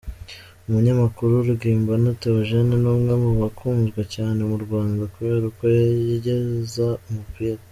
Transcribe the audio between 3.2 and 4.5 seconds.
mu bakunzwe cyane